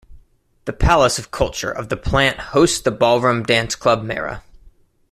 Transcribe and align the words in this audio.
The 0.65 0.73
Palace 0.73 1.19
of 1.19 1.29
Culture 1.29 1.69
of 1.69 1.89
the 1.89 1.95
plant 1.95 2.39
hosts 2.39 2.81
the 2.81 2.89
ballroom 2.89 3.43
Dance 3.43 3.75
Club 3.75 4.01
Mara. 4.03 4.41